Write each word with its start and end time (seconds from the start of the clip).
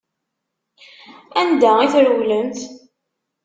Anda 1.39 1.71
i 1.85 1.87
trewlemt? 1.93 2.59